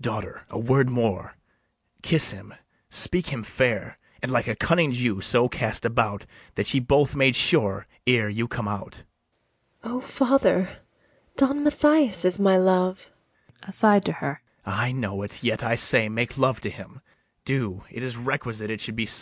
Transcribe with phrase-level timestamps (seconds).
[0.00, 1.36] Daughter, a word more:
[2.02, 2.52] kiss him,
[2.88, 7.14] speak him fair, And like a cunning Jew so cast about, That ye be both
[7.14, 9.04] made sure ere you come out.
[9.84, 9.96] [Aside to her.] ABIGAIL.
[9.96, 10.68] O father,
[11.36, 13.12] Don Mathias is my love!
[13.60, 14.38] BARABAS.
[14.66, 17.00] I know it: yet, I say, make love to him;
[17.44, 19.18] Do, it is requisite it should be so.